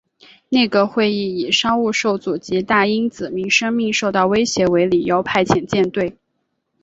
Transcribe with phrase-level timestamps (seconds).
[0.49, 6.17] 内阁会议以商务受阻及大英子民生命受到威胁为理由派遣舰队。